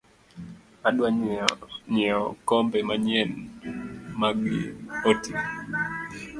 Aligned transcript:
Adwa 0.87 1.09
nyieo 1.91 2.23
kombe 2.47 2.79
manyien 2.87 3.31
magi 4.19 4.57
otii. 5.09 5.41